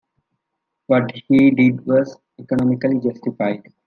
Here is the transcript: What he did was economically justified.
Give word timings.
What 0.87 1.11
he 1.27 1.51
did 1.51 1.85
was 1.85 2.17
economically 2.39 2.99
justified. 3.01 3.71